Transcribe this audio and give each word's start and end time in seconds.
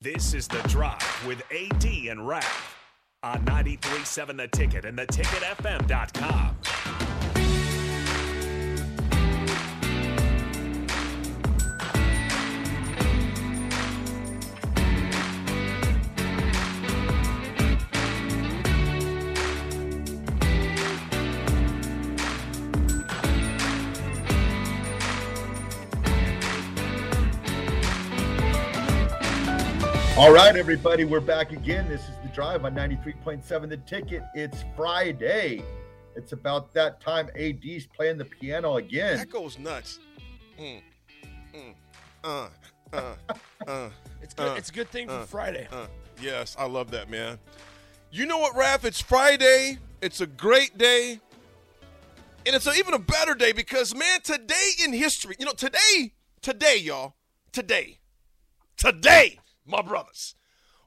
This 0.00 0.32
is 0.32 0.46
The 0.46 0.62
Drive 0.68 1.26
with 1.26 1.42
AD 1.50 1.84
and 1.84 2.28
Raf 2.28 2.76
on 3.24 3.44
93.7 3.44 4.36
The 4.36 4.46
Ticket 4.46 4.84
and 4.84 4.96
theticketfm.com. 4.96 6.56
All 30.18 30.32
right, 30.32 30.56
everybody, 30.56 31.04
we're 31.04 31.20
back 31.20 31.52
again. 31.52 31.88
This 31.88 32.00
is 32.00 32.16
the 32.24 32.28
drive 32.30 32.64
on 32.64 32.74
93.7 32.74 33.68
The 33.68 33.76
Ticket. 33.76 34.24
It's 34.34 34.64
Friday. 34.74 35.62
It's 36.16 36.32
about 36.32 36.74
that 36.74 37.00
time 37.00 37.30
AD's 37.36 37.86
playing 37.86 38.18
the 38.18 38.24
piano 38.24 38.78
again. 38.78 39.18
That 39.18 39.30
goes 39.30 39.60
nuts. 39.60 40.00
Mm, 40.58 40.82
mm, 41.54 41.72
uh, 42.24 42.48
uh, 42.92 43.14
uh, 43.68 43.90
It's 44.20 44.34
good. 44.34 44.48
Uh, 44.48 44.54
it's 44.54 44.70
a 44.70 44.72
good 44.72 44.90
thing 44.90 45.06
for 45.06 45.14
uh, 45.14 45.22
Friday. 45.24 45.68
uh. 45.70 45.86
Yes, 46.20 46.56
I 46.58 46.66
love 46.66 46.90
that, 46.90 47.08
man. 47.08 47.38
You 48.10 48.26
know 48.26 48.38
what, 48.38 48.56
Raph? 48.56 48.84
It's 48.84 49.00
Friday. 49.00 49.78
It's 50.02 50.20
a 50.20 50.26
great 50.26 50.76
day. 50.76 51.20
And 52.44 52.56
it's 52.56 52.66
a, 52.66 52.72
even 52.72 52.92
a 52.92 52.98
better 52.98 53.36
day 53.36 53.52
because, 53.52 53.94
man, 53.94 54.20
today 54.24 54.70
in 54.84 54.92
history, 54.92 55.36
you 55.38 55.46
know, 55.46 55.52
today, 55.52 56.14
today, 56.42 56.78
y'all, 56.82 57.14
today, 57.52 57.98
today, 58.76 59.38
my 59.68 59.82
brothers, 59.82 60.34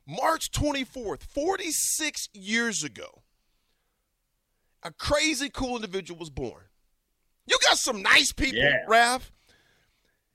March 0.08 0.52
24th, 0.52 1.24
46 1.24 2.30
years 2.34 2.84
ago, 2.84 3.24
a 4.84 4.92
crazy 4.92 5.50
cool 5.50 5.76
individual 5.76 6.20
was 6.20 6.30
born. 6.30 6.64
You 7.46 7.58
got 7.64 7.78
some 7.78 8.02
nice 8.02 8.32
people, 8.32 8.60
Yeah. 8.60 8.86
Raph. 8.88 9.30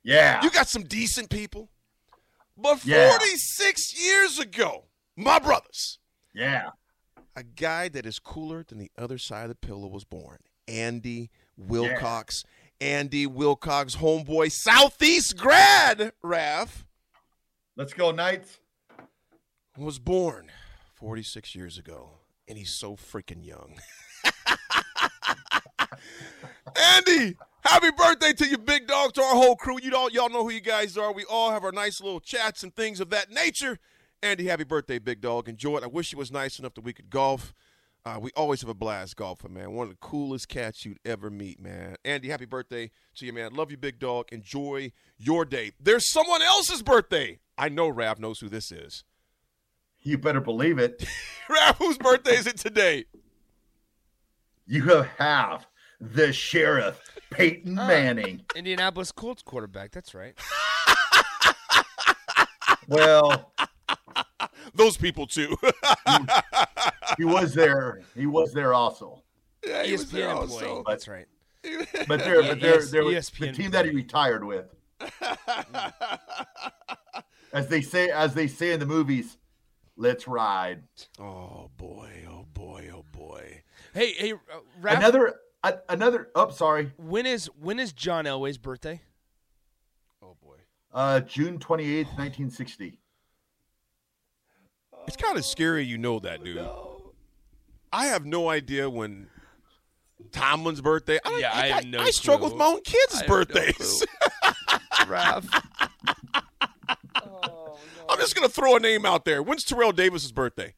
Yeah. 0.03 0.43
You 0.43 0.51
got 0.51 0.69
some 0.69 0.85
decent 0.85 1.31
people. 1.31 1.69
But 2.57 2.85
Yeah. 2.85 3.11
46 3.11 4.01
years 4.03 4.39
ago, 4.39 4.87
my 5.17 5.39
brothers, 5.39 5.99
yeah. 6.33 6.71
a 7.35 7.43
guy 7.43 7.89
that 7.89 8.07
is 8.07 8.19
cooler 8.19 8.65
than 8.67 8.79
the 8.79 8.91
other 8.97 9.19
side 9.19 9.45
of 9.45 9.49
the 9.61 9.67
pillow 9.67 9.89
was 9.89 10.05
born. 10.05 10.39
Andy 10.69 11.31
Wilcox. 11.57 12.45
Andy 12.81 13.27
Wilcox, 13.27 13.97
homeboy, 13.97 14.53
Southeast 14.53 15.37
grad, 15.37 16.13
Raph, 16.23 16.85
Let's 17.77 17.93
go, 17.93 18.11
Knights. 18.11 18.59
was 19.77 19.99
born 19.99 20.51
46 20.95 21.55
years 21.55 21.77
ago. 21.77 22.09
And 22.49 22.57
he's 22.57 22.73
so 22.73 22.97
freaking 22.97 23.45
young. 23.45 23.75
Andy, 26.75 27.37
happy 27.63 27.91
birthday 27.91 28.33
to 28.33 28.47
you, 28.47 28.57
big 28.57 28.87
dog, 28.87 29.13
to 29.15 29.23
our 29.23 29.35
whole 29.35 29.57
crew. 29.57 29.79
You 29.83 29.95
all, 29.95 30.11
y'all 30.11 30.31
know 30.31 30.45
who 30.45 30.53
you 30.53 30.63
guys 30.63 30.97
are. 30.97 31.13
We 31.13 31.25
all 31.25 31.51
have 31.51 31.65
our 31.65 31.73
nice 31.73 32.01
little 32.01 32.21
chats 32.21 32.63
and 32.63 32.75
things 32.75 32.99
of 32.99 33.11
that 33.11 33.31
nature. 33.31 33.79
Andy, 34.23 34.47
happy 34.47 34.65
birthday, 34.65 34.99
big 34.99 35.21
dog. 35.21 35.47
Enjoy 35.47 35.77
it. 35.77 35.85
I 35.85 35.89
wish 35.89 36.15
it 36.15 36.19
was 36.19 36.33
nice 36.33 36.59
enough 36.59 36.73
that 36.75 36.85
we 36.85 36.95
could 36.95 37.11
golf. 37.11 37.53
Uh, 38.07 38.19
we 38.21 38.31
always 38.37 38.63
have 38.63 38.71
a 38.71 38.75
blast 38.75 39.17
golfing, 39.17 39.53
man. 39.53 39.73
One 39.73 39.89
of 39.89 39.91
the 39.91 39.99
coolest 39.99 40.49
cats 40.49 40.87
you'd 40.87 41.01
ever 41.05 41.29
meet, 41.29 41.61
man. 41.61 41.97
Andy, 42.07 42.29
happy 42.29 42.47
birthday 42.47 42.91
to 43.17 43.27
you, 43.27 43.35
man. 43.35 43.53
Love 43.53 43.71
you, 43.71 43.77
big 43.77 43.99
dog. 43.99 44.33
Enjoy 44.33 44.93
your 45.19 45.45
day. 45.45 45.73
There's 45.79 46.11
someone 46.11 46.41
else's 46.41 46.83
birthday. 46.83 47.39
I 47.59 47.69
know 47.69 47.89
Rav 47.89 48.19
knows 48.19 48.41
who 48.41 48.49
this 48.49 48.71
is. 48.71 49.05
You 50.03 50.19
better 50.19 50.41
believe 50.41 50.79
it. 50.79 51.05
Rav, 51.49 51.77
whose 51.79 51.99
birthday 51.99 52.37
is 52.37 52.47
it 52.47 52.57
today? 52.59 53.07
You 54.67 54.83
have 55.19 55.67
the 56.01 56.33
sheriff, 56.33 57.01
Peyton 57.31 57.79
uh, 57.79 57.87
Manning. 57.87 58.43
Indianapolis 58.55 59.11
Colts 59.13 59.43
quarterback. 59.43 59.91
That's 59.93 60.15
right. 60.15 60.35
Well, 62.89 63.53
Those 64.77 64.97
people, 64.97 65.27
too. 65.27 65.57
he 67.19 67.25
was 67.25 67.53
there. 67.53 68.03
He 68.15 68.27
was 68.27 68.53
there 68.53 68.75
also. 68.75 69.25
yeah, 69.67 69.83
he 69.83 69.91
was 69.93 70.09
there 70.13 70.29
ESPN 70.29 70.35
also. 70.37 70.59
employee. 70.59 70.83
That's 70.87 71.09
right. 71.09 71.27
But 72.07 72.21
there, 72.21 72.43
Yeah, 72.43 72.49
but 72.51 72.61
there, 72.61 72.79
ES- 72.79 72.91
there 72.93 73.05
was 73.05 73.29
the 73.31 73.47
ESPN 73.49 73.57
team 73.57 73.71
that 73.73 73.87
he 73.87 73.91
retired 73.91 74.45
with. 74.45 74.67
As 77.57 77.69
they 77.69 77.81
say, 77.81 78.11
as 78.11 78.35
they 78.35 78.49
say 78.49 78.73
in 78.73 78.81
the 78.81 78.85
movies, 78.85 79.39
let's 79.97 80.29
ride. 80.29 80.83
Oh 81.19 81.71
boy! 81.79 82.27
Oh 82.29 82.45
boy! 82.53 82.91
Oh 82.95 83.03
boy! 83.13 83.63
Hey, 83.95 84.13
hey, 84.13 84.33
uh, 84.35 84.37
Raph, 84.83 84.99
Another, 84.99 85.35
a, 85.63 85.75
another. 85.89 86.29
Oh, 86.35 86.51
sorry. 86.51 86.93
when 86.99 87.25
is 87.25 87.47
when 87.59 87.79
is 87.79 87.95
John 87.95 88.27
Elway's 88.27 88.59
birthday? 88.59 89.01
Oh 90.23 90.37
boy! 90.43 90.57
Uh, 90.93 91.21
June 91.21 91.59
twenty 91.59 91.97
eighth, 91.97 92.11
nineteen 92.19 92.51
sixty. 92.51 92.99
It's 95.07 95.17
kind 95.17 95.39
of 95.39 95.45
scary. 95.47 95.83
You 95.83 95.97
know 95.97 96.19
that, 96.19 96.45
dude. 96.45 96.69
I 97.91 98.09
have 98.09 98.27
no 98.27 98.51
idea 98.51 98.91
when 98.91 99.29
Tomlin's 100.31 100.83
birthday. 100.83 101.19
I, 101.25 101.39
Yeah, 101.39 101.53
I 101.55 101.67
have 101.69 101.87
no 101.87 102.01
I 102.01 102.11
struggle 102.11 102.51
clue. 102.51 102.59
with 102.59 102.59
my 102.59 102.67
own 102.67 102.83
kids' 102.83 103.15
I 103.15 103.19
have 103.21 103.29
no 103.29 103.35
birthdays. 103.35 104.05
Raph. 108.27 108.27
I'm 108.27 108.29
just 108.29 108.35
gonna 108.37 108.49
throw 108.49 108.77
a 108.77 108.81
name 108.81 109.07
out 109.07 109.25
there. 109.25 109.43
When's 109.43 109.65
Terrell 109.65 109.93
Davis's 109.93 110.33
birthday? 110.33 110.75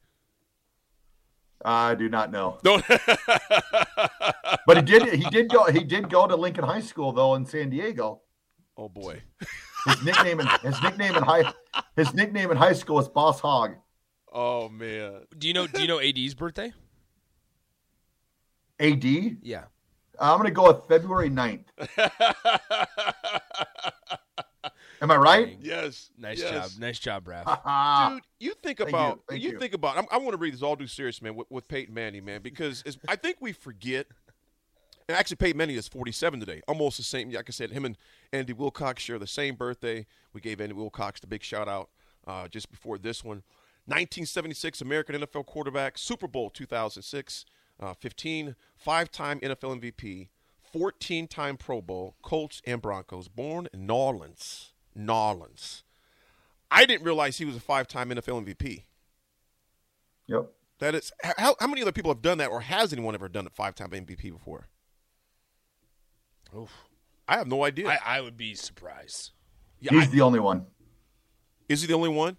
I 1.65 1.93
do 1.95 2.07
not 2.07 2.31
know, 2.31 2.57
Don't. 2.63 2.85
but 4.65 4.77
he 4.77 4.81
did. 4.81 5.13
He 5.13 5.29
did 5.29 5.49
go. 5.49 5.65
He 5.65 5.83
did 5.83 6.09
go 6.09 6.25
to 6.25 6.35
Lincoln 6.35 6.63
High 6.63 6.79
School 6.79 7.11
though 7.11 7.35
in 7.35 7.45
San 7.45 7.69
Diego. 7.69 8.21
oh 8.77 8.87
boy! 8.87 9.21
His 9.87 10.03
nickname 10.03 10.39
in 10.41 10.47
his 10.61 10.81
nickname 10.83 11.15
in 11.15 11.23
high 11.23 11.53
his 11.95 12.13
nickname 12.13 12.51
in 12.51 12.57
high 12.57 12.73
school 12.73 12.97
was 12.97 13.07
Boss 13.07 13.39
Hog. 13.39 13.75
Oh 14.31 14.67
man! 14.69 15.21
Do 15.37 15.47
you 15.47 15.53
know 15.53 15.67
Do 15.67 15.81
you 15.81 15.87
know 15.87 16.01
AD's 16.01 16.33
birthday? 16.33 16.73
AD. 18.79 19.03
Yeah. 19.03 19.63
I'm 20.19 20.37
gonna 20.37 20.51
go 20.51 20.67
with 20.67 20.81
February 20.89 21.29
9th. 21.29 21.63
Am 25.01 25.11
I 25.11 25.15
right? 25.15 25.57
Yes. 25.61 26.09
Nice 26.17 26.39
yes. 26.39 26.51
job. 26.51 26.81
Nice 26.81 26.99
job, 26.99 27.25
Raph. 27.25 28.13
Dude, 28.13 28.23
you 28.39 28.53
think 28.61 28.79
Thank 28.79 28.89
about 28.89 29.15
you, 29.15 29.23
thank 29.29 29.43
you, 29.43 29.51
you. 29.51 29.59
think 29.59 29.73
about. 29.73 29.97
I'm, 29.97 30.05
I 30.11 30.17
want 30.17 30.31
to 30.31 30.37
read 30.37 30.53
this 30.53 30.61
all 30.61 30.75
due 30.75 30.87
serious, 30.87 31.21
man, 31.21 31.35
with, 31.35 31.47
with 31.49 31.67
Peyton 31.67 31.93
Manning, 31.93 32.25
man, 32.25 32.41
because 32.41 32.83
it's, 32.85 32.97
I 33.07 33.15
think 33.15 33.37
we 33.39 33.51
forget. 33.51 34.07
And 35.07 35.17
actually, 35.17 35.37
Peyton 35.37 35.57
Manning 35.57 35.75
is 35.75 35.87
47 35.87 36.39
today, 36.39 36.61
almost 36.67 36.97
the 36.97 37.03
same. 37.03 37.31
Like 37.31 37.49
I 37.49 37.51
said, 37.51 37.71
him 37.71 37.85
and 37.85 37.97
Andy 38.31 38.53
Wilcox 38.53 39.01
share 39.01 39.17
the 39.17 39.25
same 39.27 39.55
birthday. 39.55 40.05
We 40.33 40.41
gave 40.41 40.61
Andy 40.61 40.75
Wilcox 40.75 41.19
the 41.19 41.27
big 41.27 41.43
shout 41.43 41.67
out 41.67 41.89
uh, 42.27 42.47
just 42.47 42.69
before 42.69 42.97
this 42.97 43.23
one. 43.23 43.43
1976 43.85 44.81
American 44.81 45.15
NFL 45.15 45.47
quarterback, 45.47 45.97
Super 45.97 46.27
Bowl 46.27 46.51
2006, 46.51 47.45
uh, 47.79 47.93
15, 47.95 48.55
five-time 48.77 49.39
NFL 49.39 49.81
MVP, 49.81 50.27
14-time 50.75 51.57
Pro 51.57 51.81
Bowl, 51.81 52.15
Colts 52.21 52.61
and 52.67 52.83
Broncos, 52.83 53.27
born 53.27 53.67
in 53.73 53.87
New 53.87 53.93
Orleans. 53.95 54.73
New 55.05 55.13
Orleans. 55.13 55.83
I 56.71 56.85
didn't 56.85 57.03
realize 57.05 57.37
he 57.37 57.45
was 57.45 57.55
a 57.55 57.59
five-time 57.59 58.09
NFL 58.09 58.45
MVP. 58.45 58.83
yep. 60.27 60.51
That 60.79 60.95
is 60.95 61.11
how, 61.37 61.55
how 61.59 61.67
many 61.67 61.81
other 61.81 61.91
people 61.91 62.09
have 62.11 62.21
done 62.21 62.37
that, 62.37 62.49
or 62.51 62.61
has 62.61 62.93
anyone 62.93 63.13
ever 63.13 63.27
done 63.27 63.45
a 63.45 63.49
five-time 63.49 63.89
MVP 63.89 64.31
before? 64.31 64.67
Oof. 66.55 66.71
I 67.27 67.37
have 67.37 67.47
no 67.47 67.65
idea. 67.65 67.87
I, 67.89 67.99
I 68.17 68.21
would 68.21 68.37
be 68.37 68.55
surprised. 68.55 69.31
yeah, 69.81 69.91
He's 69.91 70.07
I- 70.07 70.11
the 70.11 70.21
only 70.21 70.39
one. 70.39 70.65
is 71.67 71.81
he 71.81 71.87
the 71.87 71.93
only 71.95 72.09
one? 72.09 72.37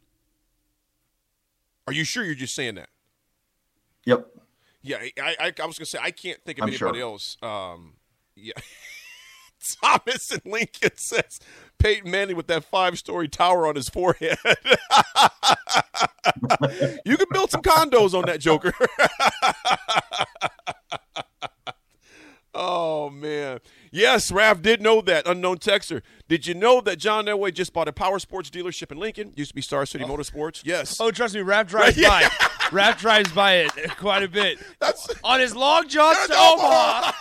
Are 1.86 1.92
you 1.92 2.04
sure 2.04 2.24
you're 2.24 2.34
just 2.34 2.54
saying 2.54 2.77
that? 2.77 2.89
Yep. 4.06 4.27
Yeah, 4.83 4.97
I, 5.22 5.36
I, 5.39 5.53
I 5.63 5.66
was 5.66 5.78
gonna 5.78 5.86
say 5.86 5.98
I 6.01 6.10
can't 6.10 6.42
think 6.45 6.59
of 6.59 6.63
I'm 6.63 6.68
anybody 6.71 6.98
sure. 7.01 7.03
else. 7.10 7.36
Um, 7.42 7.95
yeah. 8.36 8.53
Thomas 9.83 10.30
and 10.30 10.42
Lincoln 10.45 10.92
says 10.97 11.41
Peyton 11.78 12.10
Manning 12.10 12.36
with 12.36 12.47
that 12.48 12.65
five-story 12.65 13.28
tower 13.28 13.66
on 13.66 13.74
his 13.74 13.89
forehead. 13.89 14.39
you 17.04 17.16
can 17.16 17.27
build 17.30 17.51
some 17.51 17.62
condos 17.62 18.15
on 18.15 18.27
that 18.27 18.41
Joker. 18.41 18.72
oh 22.54 23.10
man, 23.10 23.60
yes, 23.91 24.30
Rav 24.33 24.62
did 24.62 24.80
know 24.83 25.01
that. 25.03 25.27
Unknown 25.27 25.59
texter, 25.59 26.03
did 26.28 26.47
you 26.47 26.54
know 26.54 26.80
that 26.80 26.98
John 26.98 27.27
Elway 27.27 27.53
just 27.53 27.72
bought 27.72 27.89
a 27.89 27.92
power 27.92 28.18
sports 28.18 28.51
dealership 28.51 28.91
in 28.92 28.98
Lincoln? 28.98 29.33
Used 29.36 29.51
to 29.51 29.54
be 29.54 29.63
Star 29.63 29.86
City 29.86 30.04
oh. 30.04 30.09
Motorsports. 30.09 30.63
Yes. 30.65 31.01
Oh, 31.01 31.10
trust 31.10 31.34
me, 31.34 31.41
Raph 31.41 31.68
drives 31.68 31.97
Yeah. 31.97 32.09
by. 32.09 32.22
Raph 32.71 32.98
drives 32.98 33.33
by 33.33 33.54
it 33.54 33.72
quite 33.98 34.22
a 34.22 34.28
bit. 34.28 34.59
That's 34.78 35.09
On 35.24 35.41
his 35.41 35.56
long 35.56 35.89
john 35.89 36.15
That's 36.15 36.28
to 36.28 36.34
Omaha. 36.34 37.13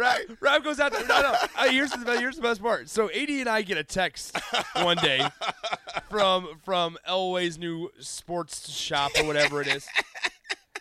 Raph, 0.00 0.36
Rob 0.40 0.64
goes 0.64 0.80
out 0.80 0.92
there. 0.92 1.06
No, 1.06 1.20
no. 1.22 1.34
Uh, 1.56 1.68
here's, 1.68 1.90
the, 1.90 2.18
here's 2.18 2.36
the 2.36 2.42
best 2.42 2.62
part. 2.62 2.88
So, 2.88 3.10
AD 3.10 3.28
and 3.28 3.48
I 3.48 3.62
get 3.62 3.78
a 3.78 3.84
text 3.84 4.38
one 4.76 4.96
day 4.96 5.22
from 6.10 6.48
from 6.64 6.98
Elway's 7.08 7.58
new 7.58 7.90
sports 8.00 8.70
shop 8.70 9.12
or 9.18 9.26
whatever 9.26 9.60
it 9.60 9.68
is, 9.68 9.86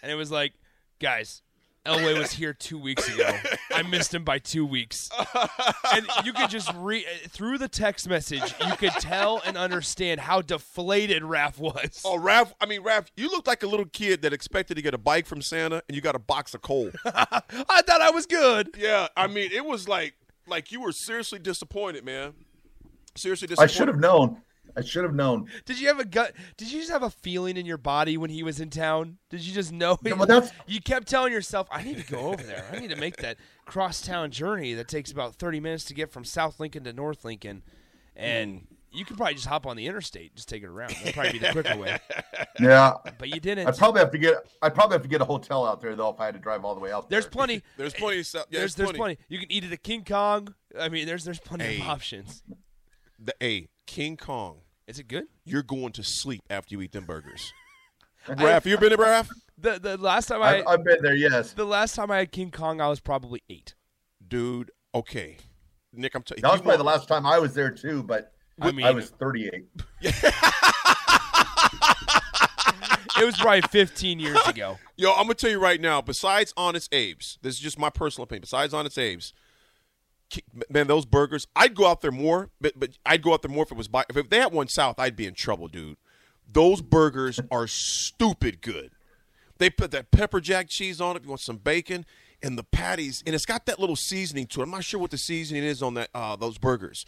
and 0.01 0.12
it 0.12 0.16
was 0.16 0.31
like, 0.31 0.54
guys, 1.00 1.42
Elway 1.89 2.18
was 2.18 2.31
here 2.31 2.53
two 2.53 2.77
weeks 2.77 3.07
ago. 3.13 3.30
I 3.74 3.83
missed 3.83 4.13
him 4.13 4.24
by 4.24 4.39
two 4.39 4.65
weeks, 4.65 5.09
and 5.94 6.07
you 6.24 6.33
could 6.33 6.50
just 6.50 6.71
read 6.75 7.06
through 7.30 7.57
the 7.57 7.68
text 7.68 8.07
message. 8.07 8.53
You 8.65 8.75
could 8.75 8.91
tell 8.94 9.41
and 9.45 9.57
understand 9.57 10.21
how 10.21 10.41
deflated 10.41 11.24
Raph 11.24 11.57
was. 11.57 12.01
Oh, 12.06 12.18
Raph, 12.18 12.53
I 12.62 12.65
mean, 12.65 12.83
Raph, 12.83 13.07
you 13.18 13.30
looked 13.30 13.47
like 13.47 13.63
a 13.63 13.68
little 13.68 13.86
kid 13.86 14.21
that 14.21 14.33
expected 14.33 14.75
to 14.75 14.81
get 14.81 14.94
a 14.94 14.97
bike 14.97 15.25
from 15.25 15.41
Santa 15.41 15.81
and 15.88 15.95
you 15.95 16.01
got 16.01 16.15
a 16.15 16.19
box 16.19 16.53
of 16.53 16.62
coal. 16.62 16.91
I 17.06 17.81
thought 17.81 18.01
I 18.01 18.12
was 18.12 18.25
good. 18.25 18.75
yeah, 18.77 19.07
I 19.18 19.27
mean, 19.27 19.51
it 19.51 19.65
was 19.65 19.88
like 19.88 20.13
like 20.47 20.71
you 20.71 20.81
were 20.81 20.92
seriously 20.92 21.39
disappointed, 21.39 22.03
man. 22.06 22.33
Seriously 23.15 23.47
disappointed. 23.47 23.71
I 23.71 23.75
should 23.75 23.88
have 23.88 24.00
known. 24.00 24.42
I 24.75 24.81
should 24.81 25.04
have 25.04 25.16
known. 25.16 25.48
Did 25.66 25.80
you 25.80 25.88
have 25.88 26.00
a 26.00 26.06
gut? 26.06 26.33
Did 26.57 26.71
you 26.71 26.80
just 26.80 26.92
have 26.92 27.04
a 27.04 27.10
feeling 27.10 27.57
in 27.57 27.66
your 27.66 27.77
body 27.77 28.18
when 28.18 28.30
he 28.30 28.44
was 28.44 28.60
in 28.60 28.69
town? 28.69 29.18
Did 29.30 29.42
you 29.42 29.54
just 29.54 29.71
know? 29.71 29.98
Yeah, 30.04 30.13
well, 30.13 30.27
that's- 30.27 30.51
you 30.68 30.81
kept 30.81 31.07
telling 31.07 31.33
yourself, 31.33 31.68
"I 31.71 31.83
need 31.83 31.98
to 31.98 32.12
go 32.12 32.19
over 32.19 32.44
there. 32.44 32.66
I 32.71 32.80
need 32.80 32.89
to 32.89 32.95
make 32.95 33.18
that 33.18 33.38
cross-town 33.66 34.31
journey 34.31 34.74
that 34.74 34.88
takes 34.88 35.12
about 35.12 35.36
thirty 35.36 35.60
minutes 35.60 35.86
to 35.86 35.94
get 35.94 36.12
from 36.12 36.24
South 36.24 36.60
Lincoln 36.60 36.83
to 36.86 36.94
North 36.94 37.25
Lincoln." 37.25 37.63
And 38.16 38.60
hmm. 38.60 38.66
you 38.92 39.06
could 39.06 39.18
probably 39.18 39.36
just 39.36 39.48
hop 39.48 39.66
on 39.66 39.77
the 39.77 39.88
interstate, 39.88 40.36
just 40.36 40.50
take 40.50 40.63
it 40.63 40.68
around. 40.68 40.92
That'd 40.92 41.13
probably 41.13 41.33
be 41.33 41.39
the 41.39 41.51
quicker 41.51 41.77
way. 41.77 42.00
Yeah. 42.60 42.95
But 43.18 43.30
you 43.30 43.39
didn't. 43.39 43.68
I'd 43.68 43.77
probably 43.77 44.01
have 44.01 44.12
to 44.12 44.18
get 44.18 44.36
I'd 44.62 44.75
probably 44.75 44.95
have 44.95 45.01
to 45.04 45.07
get 45.07 45.21
a 45.21 45.25
hotel 45.25 45.66
out 45.66 45.80
there 45.80 45.95
though 45.95 46.10
if 46.10 46.19
I 46.19 46.25
had 46.25 46.33
to 46.33 46.42
drive 46.42 46.66
all 46.66 46.75
the 46.75 46.81
way 46.81 46.92
out 46.92 47.10
there. 47.10 47.21
there's 47.21 47.31
plenty. 47.31 47.63
There's 47.77 47.94
plenty 47.94 48.19
of 48.19 48.25
stuff. 48.25 48.48
Yeah, 48.50 48.60
there's 48.60 48.75
there's 48.75 48.92
plenty. 48.92 49.18
You 49.30 49.39
can 49.39 49.50
eat 49.50 49.63
at 49.63 49.71
a 49.71 49.77
King 49.77 50.04
Kong. 50.04 50.54
I 50.77 50.89
mean, 50.89 51.07
there's 51.07 51.24
there's 51.24 51.39
plenty 51.39 51.63
Hey. 51.63 51.81
of 51.81 51.88
options. 51.88 52.44
The, 53.21 53.33
hey, 53.39 53.68
King 53.86 54.18
Kong, 54.18 54.60
Is 54.88 55.00
it 55.00 55.07
good? 55.07 55.25
you're 55.44 55.63
going 55.63 55.92
to 55.94 56.04
sleep 56.04 56.42
after 56.50 56.74
you 56.75 56.81
eat 56.81 56.92
them 56.94 57.06
burgers. 57.06 57.51
Raph, 58.27 58.66
you 58.66 58.77
been 58.77 58.89
there, 58.89 58.98
Raph? 58.98 59.30
The 59.57 59.77
the 59.80 59.98
last 59.98 60.27
time 60.27 60.42
I 60.42 60.60
I've, 60.60 60.68
I've 60.68 60.83
been 60.86 61.01
there, 61.01 61.16
yes. 61.16 61.51
the 61.54 61.66
last 61.66 61.95
time 61.95 62.12
I 62.12 62.19
had 62.19 62.31
King 62.31 62.51
Kong, 62.51 62.80
I 62.80 62.88
was 62.88 63.00
probably 63.01 63.42
eight. 63.50 63.75
Dude, 64.25 64.71
okay. 64.95 65.38
Nick, 65.92 66.16
I'm 66.16 66.24
telling 66.24 66.42
That 66.42 66.51
was 66.51 66.60
you. 66.60 66.63
probably 66.63 66.77
the 66.77 66.83
last 66.83 67.07
time 67.07 67.25
I 67.25 67.39
was 67.39 67.54
there 67.54 67.71
too, 67.71 68.04
but 68.04 68.31
I 68.62 68.71
mean, 68.71 68.86
I 68.86 68.92
was 68.92 69.10
38. 69.10 69.66
it 70.01 70.33
was 73.25 73.38
probably 73.38 73.62
15 73.62 74.19
years 74.19 74.39
ago. 74.48 74.77
Yo, 74.98 75.12
I'm 75.12 75.24
gonna 75.24 75.33
tell 75.33 75.50
you 75.50 75.60
right 75.60 75.81
now. 75.81 76.01
Besides 76.01 76.54
Honest 76.56 76.94
Abe's, 76.94 77.38
this 77.42 77.56
is 77.56 77.60
just 77.60 77.80
my 77.80 77.89
personal 77.89 78.24
opinion. 78.25 78.42
Besides 78.42 78.74
Honest 78.74 78.98
Abe's, 78.98 79.31
ki- 79.31 79.38
man, 80.69 80.87
those 80.87 81.05
burgers. 81.05 81.47
I'd 81.55 81.75
go 81.75 81.87
out 81.87 82.01
there 82.01 82.11
more, 82.11 82.49
but 82.59 82.73
but 82.75 82.97
I'd 83.05 83.21
go 83.21 83.33
out 83.33 83.41
there 83.41 83.51
more 83.51 83.63
if 83.63 83.71
it 83.71 83.77
was 83.77 83.87
by. 83.87 84.05
If 84.09 84.29
they 84.29 84.39
had 84.39 84.51
one 84.51 84.67
south, 84.67 84.99
I'd 84.99 85.15
be 85.15 85.25
in 85.25 85.33
trouble, 85.33 85.67
dude. 85.67 85.97
Those 86.51 86.81
burgers 86.81 87.39
are 87.51 87.67
stupid 87.67 88.61
good. 88.61 88.91
They 89.57 89.69
put 89.69 89.91
that 89.91 90.11
pepper 90.11 90.39
jack 90.39 90.69
cheese 90.69 90.99
on 90.99 91.15
it. 91.15 91.19
If 91.19 91.23
you 91.25 91.29
want 91.29 91.41
some 91.41 91.57
bacon 91.57 92.05
and 92.41 92.57
the 92.57 92.63
patties, 92.63 93.23
and 93.25 93.35
it's 93.35 93.45
got 93.45 93.65
that 93.65 93.79
little 93.79 93.95
seasoning 93.95 94.47
to 94.47 94.61
it. 94.61 94.63
I'm 94.63 94.71
not 94.71 94.83
sure 94.83 94.99
what 94.99 95.11
the 95.11 95.17
seasoning 95.17 95.63
is 95.63 95.83
on 95.83 95.95
that 95.95 96.09
uh, 96.13 96.35
those 96.35 96.57
burgers, 96.57 97.05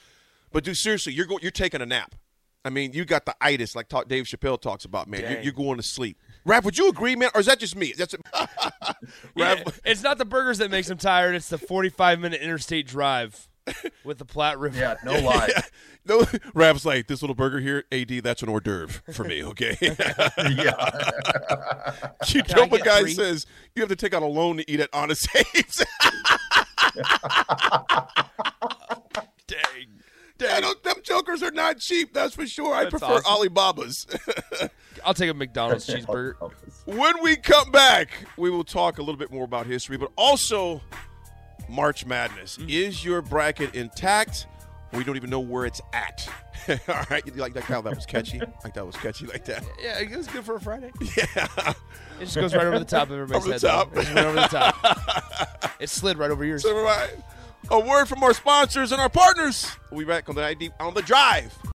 but 0.51 0.63
dude, 0.63 0.77
seriously, 0.77 1.13
you're 1.13 1.25
going. 1.25 1.41
You're 1.41 1.51
taking 1.51 1.81
a 1.81 1.85
nap. 1.85 2.15
I 2.63 2.69
mean, 2.69 2.93
you 2.93 3.05
got 3.05 3.25
the 3.25 3.35
itis, 3.41 3.75
like 3.75 3.87
talk, 3.87 4.07
Dave 4.07 4.25
Chappelle 4.25 4.59
talks 4.61 4.85
about, 4.85 5.07
man. 5.07 5.21
You're, 5.21 5.41
you're 5.41 5.53
going 5.53 5.77
to 5.77 5.83
sleep. 5.83 6.17
Raph, 6.45 6.63
would 6.63 6.77
you 6.77 6.89
agree, 6.89 7.15
man, 7.15 7.29
or 7.33 7.39
is 7.41 7.47
that 7.47 7.59
just 7.59 7.75
me? 7.75 7.93
That's 7.97 8.15
Yeah, 9.35 9.63
it's 9.83 10.03
not 10.03 10.17
the 10.17 10.25
burgers 10.25 10.59
that 10.59 10.69
makes 10.71 10.89
him 10.89 10.97
tired. 10.97 11.35
It's 11.35 11.49
the 11.49 11.57
45 11.57 12.19
minute 12.19 12.41
interstate 12.41 12.87
drive 12.87 13.47
with 14.03 14.17
the 14.19 14.25
Platte 14.25 14.59
River. 14.59 14.77
Yeah, 14.79 14.95
no 15.03 15.19
lie. 15.19 15.49
no, 16.05 16.21
Raph's 16.53 16.85
like 16.85 17.07
this 17.07 17.21
little 17.21 17.35
burger 17.35 17.59
here. 17.59 17.83
Ad, 17.91 18.09
that's 18.23 18.41
an 18.43 18.49
hors 18.49 18.59
d'oeuvre 18.61 19.01
for 19.13 19.23
me. 19.23 19.43
Okay, 19.43 19.75
yeah. 19.81 19.91
you 22.27 22.43
Can 22.43 22.55
know 22.55 22.63
I 22.63 22.67
what 22.67 22.83
get 22.83 22.85
guy 22.85 23.01
three? 23.01 23.13
says 23.13 23.45
you 23.75 23.81
have 23.81 23.89
to 23.89 23.95
take 23.95 24.13
out 24.13 24.23
a 24.23 24.27
loan 24.27 24.57
to 24.57 24.71
eat 24.71 24.79
at 24.79 24.89
Honest 24.93 25.27
Abe's. 25.35 25.83
Dang. 29.47 30.00
Dang, 30.41 30.61
those- 30.61 30.75
them 30.83 30.95
jokers 31.03 31.43
are 31.43 31.51
not 31.51 31.79
cheap. 31.79 32.13
That's 32.13 32.35
for 32.35 32.45
sure. 32.47 32.73
I 32.73 32.83
That's 32.83 32.91
prefer 32.91 33.05
awesome. 33.05 33.25
Alibaba's. 33.31 34.07
I'll 35.05 35.13
take 35.13 35.29
a 35.29 35.33
McDonald's 35.33 35.87
cheeseburger. 35.89 36.51
when 36.85 37.21
we 37.23 37.35
come 37.35 37.71
back, 37.71 38.09
we 38.37 38.49
will 38.49 38.63
talk 38.63 38.97
a 38.97 39.01
little 39.01 39.17
bit 39.17 39.31
more 39.31 39.43
about 39.45 39.65
history, 39.67 39.97
but 39.97 40.11
also 40.15 40.81
March 41.69 42.05
Madness. 42.05 42.57
Mm. 42.57 42.69
Is 42.69 43.05
your 43.05 43.21
bracket 43.21 43.75
intact? 43.75 44.47
We 44.93 45.05
don't 45.05 45.15
even 45.15 45.29
know 45.29 45.39
where 45.39 45.65
it's 45.65 45.79
at. 45.93 46.27
All 46.89 47.05
right, 47.09 47.25
you 47.25 47.31
like, 47.35 47.53
that? 47.53 47.63
how 47.63 47.79
that 47.81 47.95
was 47.95 48.05
catchy? 48.05 48.39
Like 48.63 48.73
that 48.73 48.85
was 48.85 48.95
catchy, 48.97 49.25
like 49.25 49.45
that. 49.45 49.63
Yeah, 49.81 49.99
it 49.99 50.15
was 50.15 50.27
good 50.27 50.43
for 50.43 50.55
a 50.55 50.59
Friday. 50.59 50.91
Yeah. 51.15 51.47
It 52.19 52.25
just 52.25 52.35
goes 52.35 52.53
right 52.53 52.65
over 52.67 52.77
the 52.77 52.83
top 52.85 53.09
of 53.09 53.13
everybody's 53.13 53.43
Over 53.45 53.47
the 53.47 53.53
head. 53.53 53.61
though. 53.61 53.67
top. 53.69 53.97
It 53.97 54.01
just 54.03 54.13
went 54.13 54.27
over 54.27 54.35
the 54.35 54.47
top. 54.47 55.71
it 55.79 55.89
slid 55.89 56.17
right 56.17 56.29
over 56.29 56.43
yours. 56.43 56.61
So, 56.63 56.83
right, 56.83 57.15
a 57.69 57.79
word 57.79 58.05
from 58.05 58.23
our 58.23 58.33
sponsors 58.33 58.91
and 58.91 58.99
our 59.01 59.09
partners. 59.09 59.69
We'll 59.91 59.99
be 59.99 60.05
back 60.05 60.29
on 60.29 60.35
the 60.35 60.43
ID 60.43 60.71
on 60.79 60.93
the 60.93 61.01
drive. 61.01 61.57